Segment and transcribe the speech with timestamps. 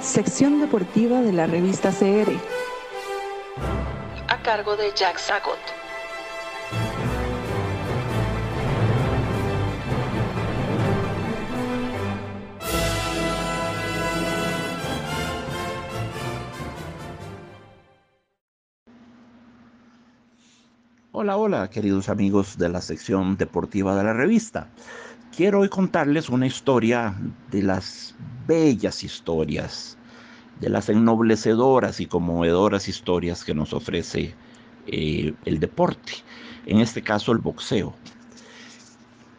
[0.00, 2.32] Sección deportiva de la revista CR.
[4.28, 5.58] A cargo de Jack Sagot.
[21.20, 24.68] Hola, hola, queridos amigos de la sección deportiva de la revista.
[25.38, 27.14] Quiero hoy contarles una historia
[27.52, 28.12] de las
[28.48, 29.96] bellas historias,
[30.60, 34.34] de las ennoblecedoras y conmovedoras historias que nos ofrece
[34.88, 36.10] eh, el deporte,
[36.66, 37.94] en este caso el boxeo.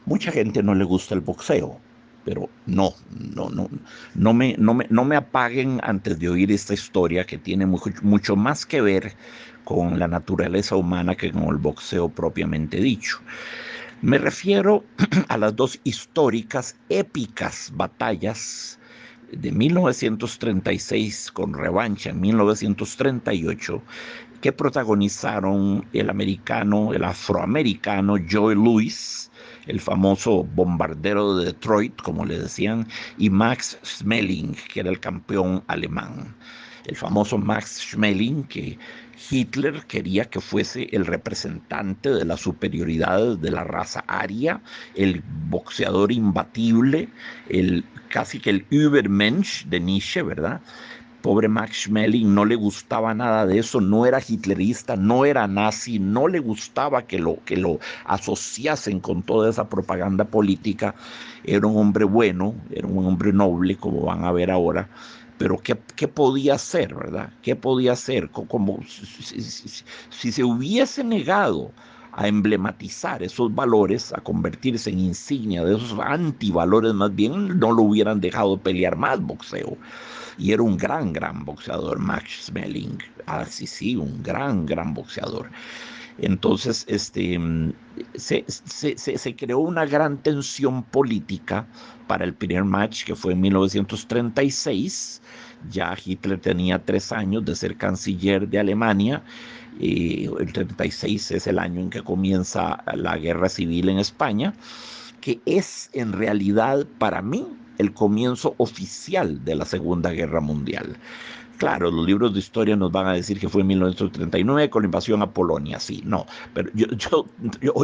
[0.05, 1.81] Mucha gente no le gusta el boxeo,
[2.23, 2.93] pero no,
[3.35, 3.69] no, no,
[4.15, 7.91] no me, no me, no me apaguen antes de oír esta historia que tiene mucho,
[8.03, 9.17] mucho más que ver
[9.65, 13.19] con la naturaleza humana que con el boxeo propiamente dicho.
[14.01, 14.85] Me refiero
[15.27, 18.79] a las dos históricas, épicas batallas
[19.29, 23.83] de 1936 con revancha en 1938
[24.39, 29.29] que protagonizaron el americano, el afroamericano Joe Louis,
[29.67, 35.61] el famoso bombardero de Detroit, como le decían, y Max Schmeling, que era el campeón
[35.67, 36.33] alemán.
[36.85, 38.79] El famoso Max Schmeling, que
[39.29, 44.61] Hitler quería que fuese el representante de la superioridad de la raza aria,
[44.95, 47.09] el boxeador imbatible,
[47.49, 50.61] el casi que el Übermensch de Nietzsche, ¿verdad?
[51.21, 55.99] Pobre Max Schmeling no le gustaba nada de eso, no era hitlerista, no era nazi,
[55.99, 60.95] no le gustaba que lo, que lo asociasen con toda esa propaganda política.
[61.43, 64.87] Era un hombre bueno, era un hombre noble, como van a ver ahora,
[65.39, 67.31] pero ¿qué, podía hacer, verdad?
[67.41, 68.29] ¿Qué podía hacer?
[68.29, 71.71] Como si, se hubiese negado
[72.11, 77.83] a emblematizar esos valores, a convertirse en insignia de esos antivalores, más bien no lo
[77.83, 79.77] hubieran dejado pelear más boxeo.
[80.37, 82.97] Y era un gran, gran boxeador, Max Smelling.
[83.25, 85.49] Ah, sí, sí, un gran, gran boxeador.
[86.21, 87.39] Entonces, este,
[88.15, 91.65] se, se, creó una gran tensión política
[92.07, 95.21] para el primer match, que fue en 1936.
[95.69, 99.23] Ya Hitler tenía tres años de ser canciller de Alemania.
[99.79, 104.53] Y el 36 es el año en que comienza la guerra civil en España,
[105.21, 107.45] que es en realidad para mí
[107.77, 110.97] el comienzo oficial de la Segunda Guerra Mundial.
[111.59, 114.85] Claro, los libros de historia nos van a decir que fue en 1939 con la
[114.85, 117.25] invasión a Polonia, sí, no, pero yo, yo,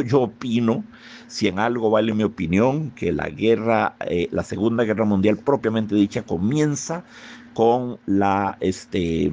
[0.02, 0.82] yo, opino,
[1.26, 5.94] si en algo vale mi opinión, que la guerra, eh, la Segunda Guerra Mundial propiamente
[5.94, 7.04] dicha comienza
[7.52, 9.30] con la, este,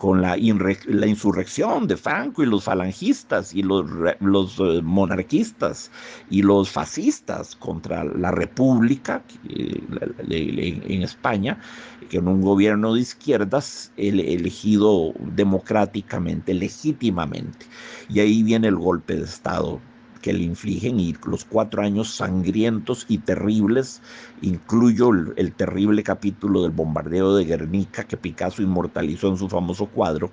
[0.00, 3.84] con la, la, insurrección de Franco y los falangistas y los,
[4.58, 5.90] eh, monarquistas
[6.30, 11.60] y los fascistas contra la República en España,
[12.08, 17.66] que en un gobierno de izquierdas elegido democráticamente, legítimamente.
[18.08, 19.82] Y ahí viene el golpe de Estado
[20.20, 24.02] que le infligen y los cuatro años sangrientos y terribles,
[24.42, 30.30] incluyo el, terrible capítulo del bombardeo de Guernica que Picasso inmortalizó en su famoso cuadro,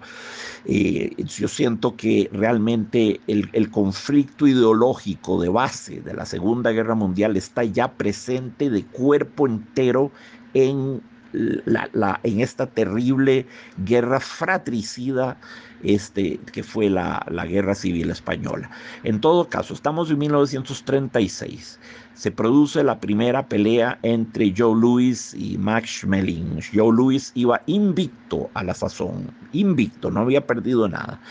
[0.66, 7.38] eh, yo siento que realmente el, conflicto ideológico de base de la Segunda Guerra Mundial
[7.38, 10.12] está ya presente de cuerpo entero
[10.54, 11.02] en
[11.34, 13.46] la, en esta terrible
[13.78, 15.38] guerra fratricida
[15.84, 18.70] este, que fue la, la, guerra civil española.
[19.04, 21.80] En todo caso, estamos en 1936.
[22.14, 26.62] Se produce la primera pelea entre Joe Louis y Max Schmeling.
[26.74, 31.22] Joe Louis iba invicto a la sazón, invicto, no había perdido nada.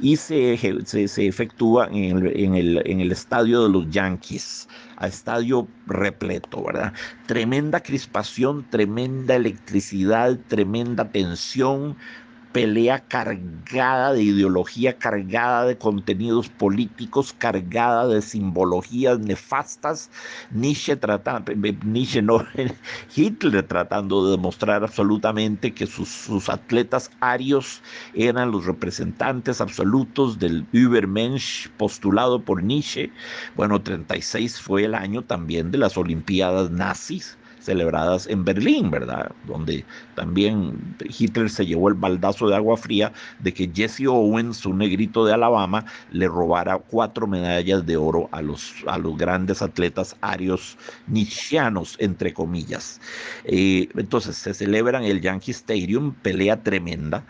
[0.00, 5.06] Y se, se, efectúa en el, en, el, en el estadio de los Yankees a
[5.06, 6.92] estadio repleto, ¿verdad?
[7.26, 11.96] Tremenda crispación, tremenda electricidad, tremenda tensión,
[12.54, 20.08] pelea cargada de ideología, cargada de contenidos políticos, cargada de simbologías nefastas.
[20.52, 21.52] Nietzsche tratando,
[21.84, 22.46] Nietzsche no,
[23.16, 27.82] Hitler tratando de demostrar absolutamente que sus, sus atletas arios
[28.14, 33.10] eran los representantes absolutos del Übermensch postulado por Nietzsche.
[33.56, 39.32] Bueno, 36 fue el año también de las Olimpiadas nazis celebradas en Berlín, ¿verdad?
[39.46, 39.84] Donde
[40.14, 45.24] también Hitler se llevó el baldazo de agua fría de que Jesse Owens, un negrito
[45.24, 50.76] de Alabama, le robara cuatro medallas de oro a los, a los grandes atletas arios
[51.06, 53.00] nietzscheanos, entre comillas.
[53.44, 57.24] Eh, entonces se celebra en el Yankee Stadium, pelea tremenda.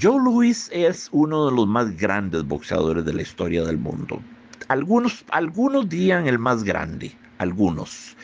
[0.00, 4.20] Joe Louis es uno de los más grandes boxeadores de la historia del mundo.
[4.68, 8.16] Algunos, algunos dirían el más grande, algunos.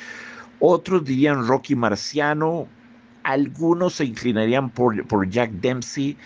[0.65, 2.69] Otros dirían Rocky Marciano,
[3.25, 6.17] algunos se inclinarían por, por Jack Dempsey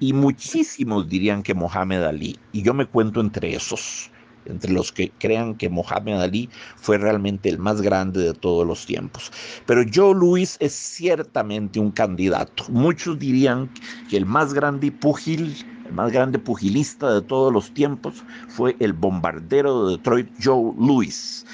[0.00, 2.38] y muchísimos dirían que Mohamed Ali.
[2.52, 4.10] Y yo me cuento entre esos
[4.46, 8.86] entre los que crean que Mohamed Ali fue realmente el más grande de todos los
[8.86, 9.30] tiempos.
[9.66, 12.64] Pero Joe Louis es ciertamente un candidato.
[12.70, 13.70] Muchos dirían
[14.08, 15.54] que el más grande pugil,
[15.86, 21.44] el más grande pugilista de todos los tiempos fue el bombardero de Detroit, Joe Louis,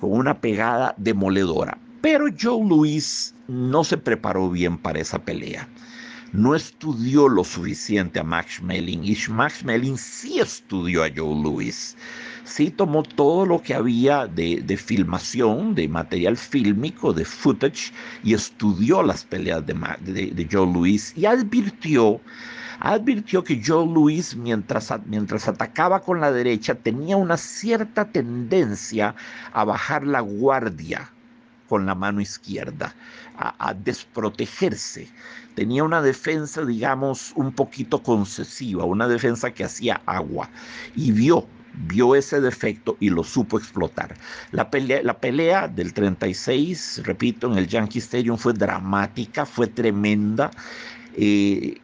[0.00, 1.78] con una pegada demoledora.
[2.00, 5.68] Pero Joe Louis no se preparó bien para esa pelea
[6.32, 11.96] no estudió lo suficiente a Max Schmeling y Max Schmeling sí estudió a Joe Louis
[12.50, 17.92] sí tomó todo lo que había de, filmación, de material fílmico, de footage,
[18.24, 19.74] y estudió las peleas de,
[20.32, 22.20] de, Joe Louis y advirtió,
[22.80, 29.14] advirtió que Joe Louis, mientras, mientras atacaba con la derecha, tenía una cierta tendencia
[29.52, 31.10] a bajar la guardia
[31.68, 32.94] con la mano izquierda,
[33.36, 35.08] a, desprotegerse.
[35.54, 40.50] Tenía una defensa, digamos, un poquito concesiva, una defensa que hacía agua.
[40.96, 41.46] Y vio
[41.86, 44.16] vio ese defecto y lo supo explotar.
[44.50, 50.50] La pelea, la pelea del 36, repito, en el Yankee Stadium fue dramática, fue tremenda.
[51.16, 51.80] Eh,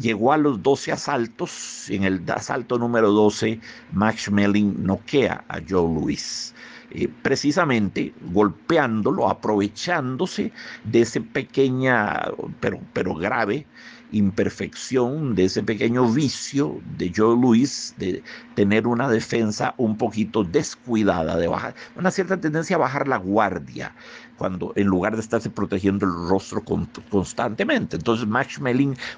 [0.00, 1.86] llegó a los 12 asaltos.
[1.90, 3.60] En el asalto número 12,
[3.92, 6.54] Max Schmeling noquea a Joe Louis.
[6.90, 10.52] Eh, precisamente golpeándolo, aprovechándose
[10.84, 12.20] de ese pequeña,
[12.60, 13.66] pero, pero grave
[14.12, 18.22] imperfección, de ese pequeño vicio de Joe Louis de
[18.54, 23.94] tener una defensa un poquito descuidada, de bajar, una cierta tendencia a bajar la guardia,
[24.42, 27.94] cuando en lugar de estarse protegiendo el rostro constantemente.
[27.94, 28.58] Entonces Max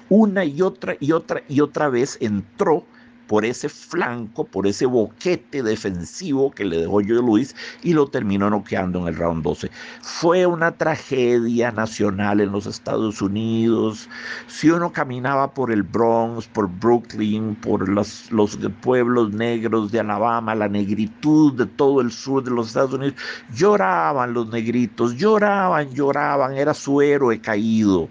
[0.07, 2.85] una y otra y otra y otra vez entró
[3.27, 8.49] por ese flanco, por ese boquete defensivo que le dejó Joe Luis y lo terminó
[8.49, 9.69] noqueando en el round 12.
[10.01, 14.09] Fue una tragedia nacional en los Estados Unidos.
[14.47, 20.55] Si uno caminaba por el Bronx, por Brooklyn, por los, los pueblos negros de Alabama,
[20.55, 23.15] la negritud de todo el sur de los Estados Unidos,
[23.53, 28.09] lloraban los negritos, lloraban, lloraban, era su héroe caído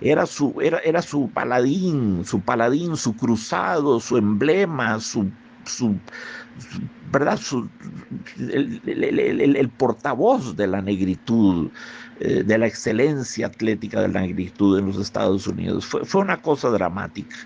[0.00, 5.30] era su, era, era su paladín, su paladín, su cruzado, su emblema, su,
[5.64, 5.96] su,
[7.10, 7.38] ¿verdad?
[7.38, 7.68] Su,
[8.38, 11.70] el, portavoz de la negritud,
[12.20, 15.86] eh, de la excelencia atlética de la negritud en los Estados Unidos.
[15.86, 17.36] Fue, fue una cosa dramática.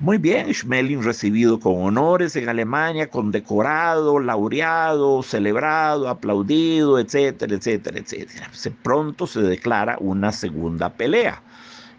[0.00, 8.48] Muy bien, Schmeling recibido con honores en Alemania, condecorado, laureado, celebrado, aplaudido, etcétera, etcétera, etcétera.
[8.52, 11.42] Se, pronto se declara una segunda pelea.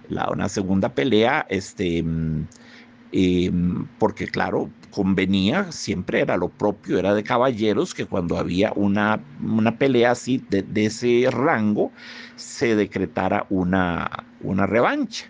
[0.10, 2.48] La, una segunda pelea, este, mm,
[3.14, 9.22] em, porque claro, convenía, siempre era lo propio, era de caballeros que cuando había una,
[9.42, 11.92] una pelea así de, de ese rango,
[12.36, 14.10] se decretara una,
[14.42, 15.28] una revancha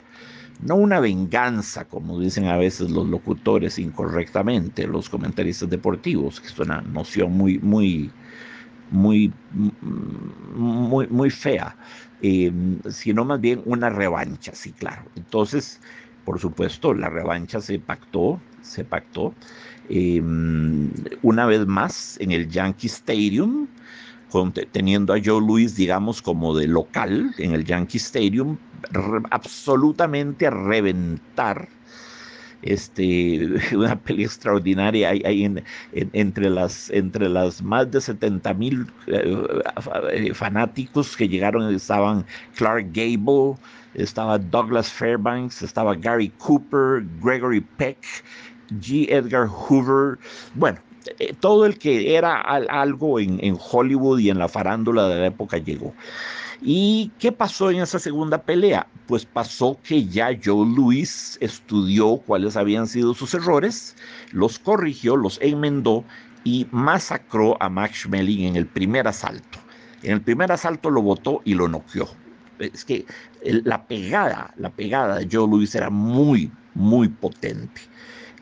[0.61, 6.59] no una venganza, como dicen a veces los locutores incorrectamente, los comentaristas deportivos, que es
[6.59, 8.11] una noción muy, muy,
[8.91, 9.33] muy,
[10.55, 11.75] muy, muy fea,
[12.21, 12.51] eh,
[12.89, 15.03] sino más bien una revancha, sí, claro.
[15.15, 15.81] Entonces,
[16.23, 19.33] por supuesto, la revancha se pactó, se pactó.
[19.89, 20.21] Eh,
[21.21, 23.67] una vez más en el Yankee Stadium,
[24.71, 28.57] teniendo a Joe Louis, digamos, como de local en el Yankee Stadium,
[29.31, 31.67] absolutamente a reventar.
[32.61, 35.11] Este, una pelea extraordinaria
[35.93, 43.55] entre, las, entre las más de 70 mil eh, fanáticos que llegaron, estaban Clark Gable,
[43.93, 47.99] estaba Douglas Fairbanks, estaba Gary Cooper, Gregory Peck,
[48.79, 49.07] G.
[49.09, 50.17] Edgar Hoover,
[50.55, 50.79] bueno,
[51.19, 55.57] eh, todo el que era algo en, Hollywood y en la farándula de la época
[55.57, 55.93] llegó.
[56.61, 58.87] ¿Y qué pasó en esa segunda pelea?
[59.07, 63.95] Pues pasó que ya Joe Louis estudió cuáles habían sido sus errores,
[64.31, 66.03] los corrigió, los enmendó
[66.43, 69.59] y masacró a Max Schmeling en el primer asalto.
[70.01, 72.07] En el primer asalto lo botó y lo noqueó.
[72.59, 73.05] Es que
[73.43, 77.81] la pegada, la pegada de Joe Louis era muy, muy potente.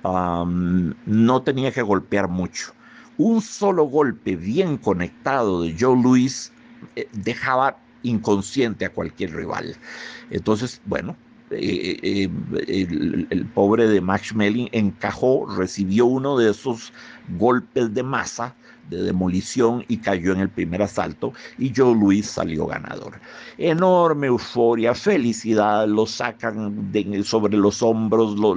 [0.03, 2.73] No tenía que golpear mucho.
[3.17, 6.51] Un solo golpe bien conectado de Joe Louis
[6.95, 9.75] eh, dejaba inconsciente a cualquier rival.
[10.29, 11.15] Entonces, bueno,
[11.51, 12.29] eh, eh,
[13.29, 16.91] el, pobre de Max Schmeling encajó, recibió uno de esos
[17.37, 18.55] golpes de masa
[18.89, 23.19] de demolición y cayó en el primer asalto y Joe Louis salió ganador.
[23.57, 26.91] Enorme euforia, felicidad, lo sacan
[27.23, 28.55] sobre los hombros, lo,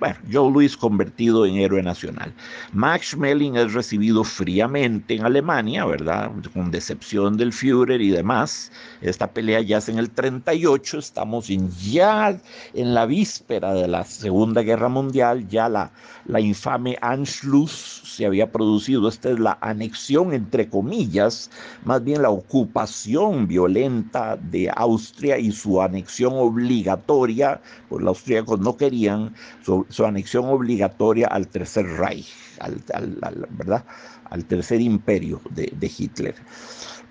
[0.00, 2.32] bueno, Joe Louis convertido en héroe nacional.
[2.72, 6.30] Max Schmeling es recibido fríamente en Alemania, ¿verdad?
[6.52, 8.70] Con decepción del Führer y demás.
[9.00, 12.38] Esta pelea ya es en el 38, estamos ya
[12.74, 15.90] en la víspera de la Segunda Guerra Mundial, ya la,
[16.26, 21.50] la infame Anschluss se había producido, esta la anexión entre comillas,
[21.84, 28.76] más bien la ocupación violenta de Austria y su anexión obligatoria, pues los austríacos no
[28.76, 33.84] querían, su, anexión obligatoria al Tercer Reich, al, ¿verdad?
[34.30, 36.34] al Tercer Imperio de, de Hitler.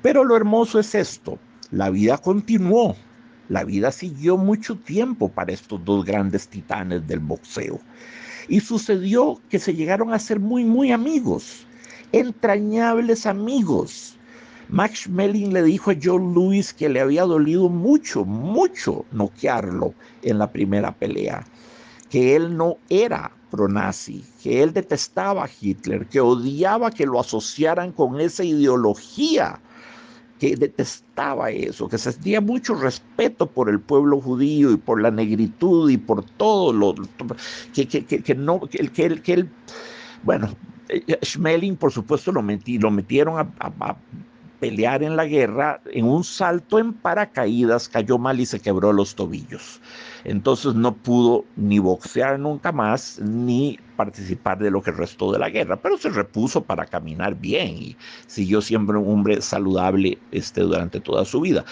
[0.01, 1.39] Pero lo hermoso es esto,
[1.71, 2.95] la vida continuó,
[3.49, 7.79] la vida siguió mucho tiempo para estos dos grandes titanes del boxeo.
[8.49, 11.66] Y sucedió que se llegaron a ser muy, muy amigos,
[12.11, 14.17] entrañables amigos.
[14.69, 20.39] Max Schmeling le dijo a Joe Louis que le había dolido mucho, mucho noquearlo en
[20.39, 21.45] la primera pelea,
[22.09, 27.93] que él no era pronazi, que él detestaba a Hitler, que odiaba que lo asociaran
[27.93, 29.61] con esa ideología
[30.39, 35.89] que detestaba eso, que sentía mucho respeto por el pueblo judío y por la negritud
[35.89, 36.93] y por todo lo
[37.73, 38.35] que, que, que, que
[38.91, 39.49] que, que, él,
[40.23, 40.49] bueno,
[41.23, 43.97] Schmeling por supuesto lo, metieron a
[44.59, 49.15] pelear en la guerra, en un salto en paracaídas cayó mal y se quebró los
[49.15, 49.79] tobillos.
[50.27, 55.49] Entonces no pudo ni boxear nunca más, ni participar de lo que restó de la
[55.49, 60.99] guerra, pero se repuso para caminar bien y siguió siempre un hombre saludable este, durante
[60.99, 61.63] toda su vida.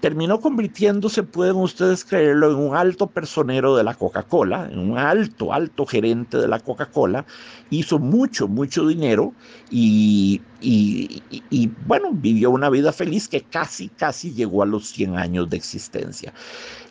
[0.00, 5.52] Terminó convirtiéndose, pueden ustedes creerlo, en un alto personero de la Coca-Cola, en un alto,
[5.52, 7.26] alto gerente de la Coca-Cola,
[7.70, 9.32] hizo mucho, mucho dinero
[9.70, 15.50] y, y, bueno, vivió una vida feliz que casi, casi llegó a los 100 años
[15.50, 16.32] de existencia.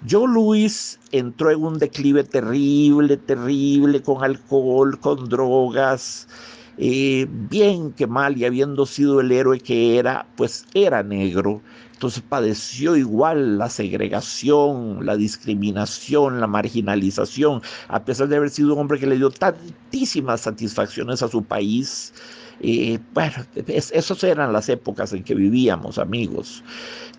[0.07, 6.27] Joe Louis entró en un declive terrible, terrible, con alcohol, con drogas,
[6.77, 11.61] eh, bien que mal, y habiendo sido el héroe que era, pues era negro.
[11.93, 18.79] Entonces padeció igual la segregación, la discriminación, la marginalización, a pesar de haber sido un
[18.81, 22.13] hombre que le dio tantísimas satisfacciones a su país.
[22.65, 26.63] Eh, bueno, es, esas eran las épocas en que vivíamos, amigos.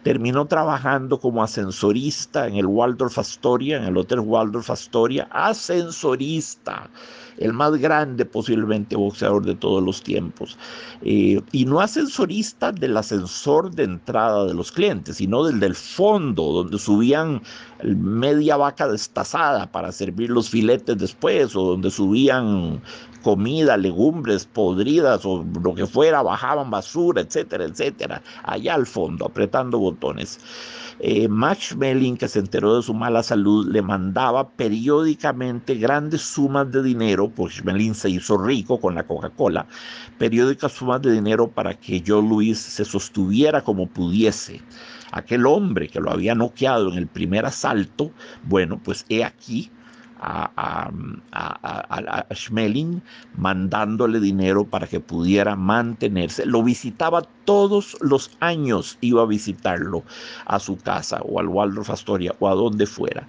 [0.03, 6.89] Terminó trabajando como ascensorista en el Waldorf Astoria, en el Hotel Waldorf Astoria, ascensorista,
[7.39, 10.57] el más grande posiblemente boxeador de todos los tiempos.
[11.03, 16.53] Eh, y no ascensorista del ascensor de entrada de los clientes, sino del del fondo,
[16.53, 17.43] donde subían
[17.83, 22.81] media vaca destazada para servir los filetes después, o donde subían
[23.23, 29.79] comida, legumbres podridas o lo que fuera, bajaban basura, etcétera, etcétera, allá al fondo, apretando
[29.79, 30.39] botones.
[31.01, 36.71] Eh, Max Schmeling, que se enteró de su mala salud, le mandaba periódicamente grandes sumas
[36.71, 39.67] de dinero, pues Schmeling se hizo rico con la Coca-Cola,
[40.19, 44.61] periódicas sumas de dinero para que Joe Louis se sostuviera como pudiese.
[45.11, 48.11] Aquel hombre que lo había noqueado en el primer asalto,
[48.45, 49.71] bueno, pues he aquí
[50.21, 50.91] a, a,
[51.33, 53.01] a, a, Schmeling
[53.37, 56.47] mandándole dinero para que pudiera mantenerse.
[56.47, 60.03] Lo visitaba todos los años, iba a visitarlo
[60.47, 63.27] a su casa o al Waldorf Astoria o a donde fuera.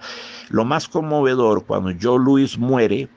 [0.48, 3.08] Lo más conmovedor, cuando Joe Louis muere,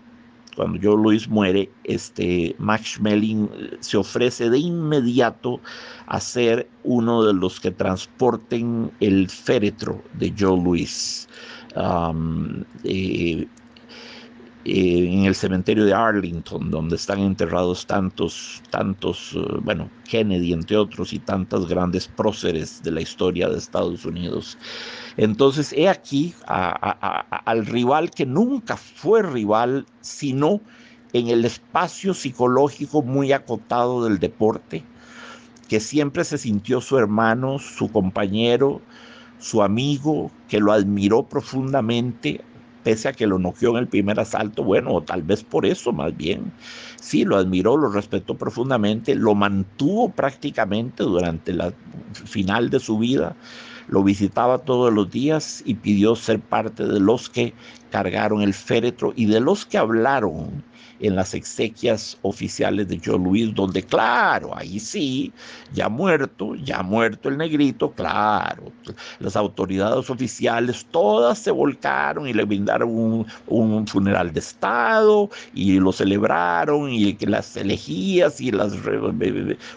[0.56, 3.48] cuando Joe Louis muere, este, Max Schmeling
[3.80, 5.62] se ofrece de inmediato
[6.08, 11.30] a ser uno de los que transporten el féretro de Joe Louis.
[11.76, 13.48] Eh,
[14.66, 20.76] eh, en el cementerio de Arlington, donde están enterrados tantos, tantos, uh, bueno, Kennedy entre
[20.76, 24.58] otros y tantas grandes próceres de la historia de Estados Unidos.
[25.16, 30.60] Entonces, he aquí al rival que nunca fue rival, sino
[31.14, 34.84] en el espacio psicológico muy acotado del deporte,
[35.70, 38.82] que siempre se sintió su hermano, su compañero,
[39.40, 42.42] su amigo, que lo admiró profundamente,
[42.84, 45.92] pese a que lo noqueó en el primer asalto, bueno, o tal vez por eso
[45.92, 46.52] más bien.
[47.02, 51.74] Sí, lo admiró, lo respetó profundamente, lo mantuvo prácticamente durante la
[52.14, 53.36] final de su vida,
[53.88, 57.54] lo visitaba todos los días y pidió ser parte de los que
[57.90, 60.64] cargaron el féretro y de los que hablaron
[61.00, 65.32] en las exequias oficiales de Joe Luis, donde claro, ahí sí,
[65.74, 68.72] ya muerto, ya muerto el negrito, claro,
[69.20, 75.80] las autoridades oficiales todas se volcaron y le brindaron un, un funeral de Estado y
[75.80, 78.74] lo celebraron y las elegías y las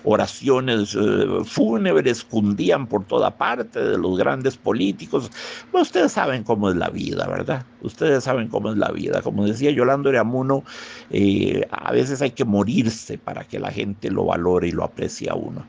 [0.04, 5.30] oraciones eh, fúnebres cundían por toda parte de los grandes políticos.
[5.70, 7.64] Pues ustedes saben cómo es la vida, ¿verdad?
[7.82, 9.22] Ustedes saben cómo es la vida.
[9.22, 10.64] Como decía Yolando Eramuno,
[11.10, 15.30] eh, a veces hay que morirse para que la gente lo valore y lo aprecie
[15.30, 15.66] a uno.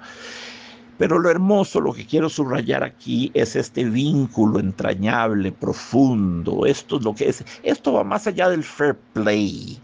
[0.97, 6.65] Pero lo hermoso, lo que quiero subrayar aquí es este vínculo entrañable, profundo.
[6.65, 7.43] Esto es lo que es.
[7.63, 9.79] Esto va más allá del fair play.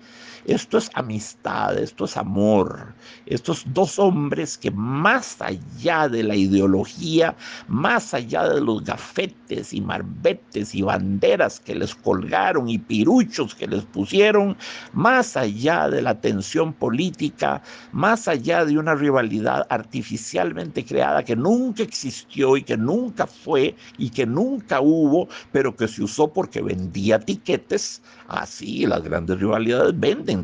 [0.50, 2.96] Esto es amistad, esto es amor.
[3.28, 7.36] Estos dos hombres que más allá de la ideología,
[7.68, 13.68] más allá de los gafetes y marbetes y banderas que les colgaron y piruchos que
[13.68, 14.58] les pusieron,
[14.92, 21.84] más allá de la tensión política, más allá de una rivalidad artificialmente creada que nunca
[21.84, 27.20] existió y que nunca fue y que nunca hubo, pero que se usó porque vendía
[27.20, 30.39] tiquetes, así las grandes rivalidades venden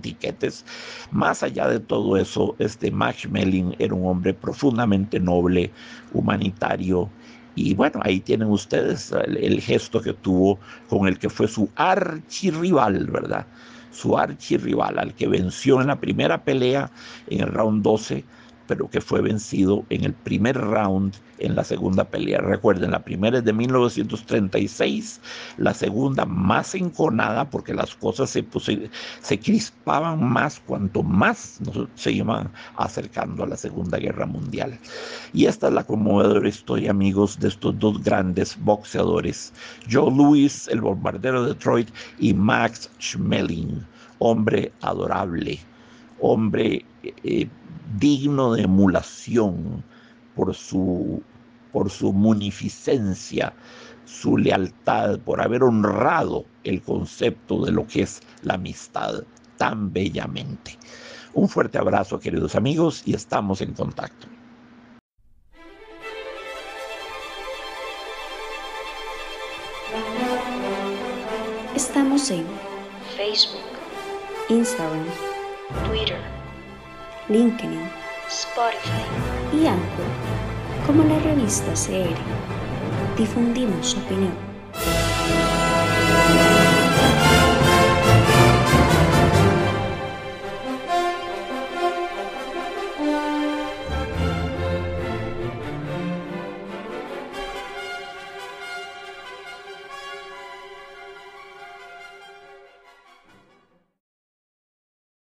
[1.12, 5.72] Más allá de todo eso, este Max Melling era un hombre profundamente noble,
[6.14, 7.10] humanitario.
[7.56, 10.60] Y bueno, ahí tienen ustedes el, gesto que tuvo
[10.90, 13.46] con el que fue su archirrival, ¿verdad?
[13.92, 16.92] Su archirrival, al que venció en la primera pelea
[17.28, 18.26] en el round 12
[18.68, 22.40] pero que fue vencido en el primer round en la segunda pelea.
[22.40, 25.22] Recuerden, la primera es de 1936,
[25.58, 28.46] la segunda más enconada porque las cosas se,
[29.22, 31.60] se crispaban más cuanto más
[31.96, 34.78] se iban acercando a la Segunda Guerra Mundial.
[35.34, 39.54] Y esta es la conmovedora historia, amigos, de estos dos grandes boxeadores,
[39.90, 43.86] Joe Louis, el bombardero de Detroit, y Max Schmeling,
[44.20, 45.60] hombre adorable,
[46.20, 46.86] hombre...
[47.24, 47.48] Eh,
[48.00, 49.84] digno de emulación
[50.36, 51.22] por su,
[51.72, 53.54] por su munificencia,
[54.06, 59.24] su lealtad, por haber honrado el concepto de lo que es la amistad
[59.58, 60.78] tan bellamente.
[61.34, 64.28] Un fuerte abrazo, queridos amigos, y estamos en contacto.
[71.76, 72.46] Estamos en
[73.18, 73.62] Facebook,
[74.50, 75.06] Instagram,
[75.90, 76.45] Twitter
[77.28, 77.82] LinkedIn,
[78.30, 79.04] Spotify
[79.52, 80.06] y Anchor
[80.86, 82.16] como la revista CR.
[83.18, 84.34] Difundimos su opinión.